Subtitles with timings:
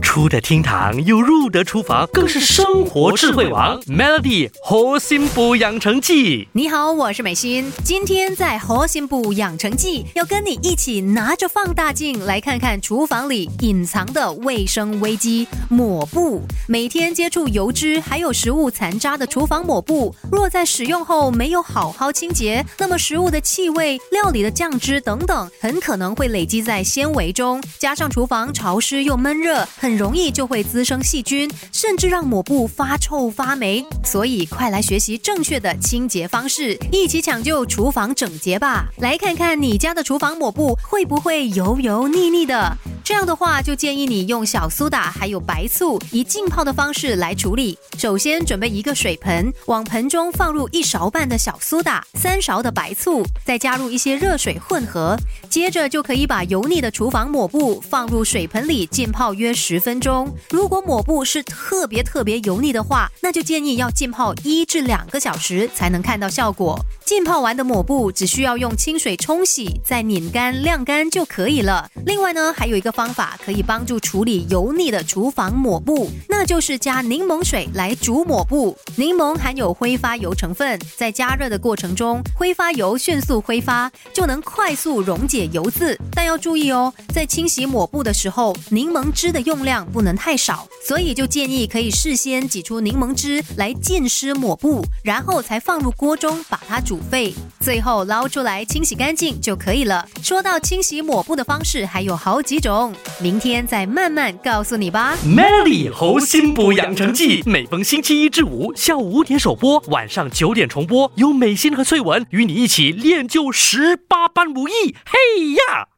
[0.00, 3.80] 出得厅堂又入得厨房，更是生活智慧王。
[3.82, 7.70] Melody 核心补养成记，你好，我是美心。
[7.84, 16.42] 今天在核心补养成记，要跟你一起拿着放大镜来看看厨房里隐藏的卫生危机——抹布。
[16.66, 29.89] 每天接触油脂还有食物残渣的厨房抹布，若在使用后没有好好清洁，那么食物的气味、料理的酱汁等等，很可能会累积在纤维中，加上厨房潮湿又闷热，很。
[29.90, 33.84] 很容易就会滋生细菌，甚至让抹布发臭发霉。
[34.04, 38.86] 所以快来学习正确的清洁方式，一起抢救厨房整洁吧！
[38.98, 42.78] 来看看你家的厨房抹布会不会油油腻腻的。
[43.10, 47.76] 这样的话，就建议你用小苏打还有白醋，以浸泡的方式来处理。
[47.98, 55.18] 首先准备一个水盆，往盆中放入一勺半的小苏打，三勺的白醋，再加入一些热水混合。
[55.50, 60.32] 接着就可以把油腻的厨房抹布放入水盆里浸泡约十分钟。
[60.48, 66.78] 如果抹布是特别特别油腻的话，那就建议要浸泡一至两个小时才能看到效果。
[67.04, 71.90] 浸泡完的抹布只需要用清水冲洗，再拧干晾干就可以了。
[72.06, 78.76] 另外呢，还有一个方法可以帮助处理油腻的厨房抹布，那就是加柠檬水来煮抹布。
[78.96, 85.98] 柠檬含有挥发油成分，在加热的过程中，挥发油迅速挥发，就能快速溶解油渍。
[86.12, 97.00] 但要注意哦，在清洗抹布的时候，柠檬汁的用量不能太少，所以就建议可以事先挤出柠檬汁来浸湿抹布，然后才放入锅中把它煮。
[97.10, 100.06] 沸，最后捞出来清洗干净就可以了。
[100.22, 105.14] 说到清洗抹布的方式，还有好几种，明天再慢慢告诉你吧。
[105.24, 114.96] Melody 猴心补养成记，每逢星期一至五下午五点首播，晚上九点重播，有美心和翠文与你一起练就十八般武艺。
[115.04, 115.88] 嘿呀！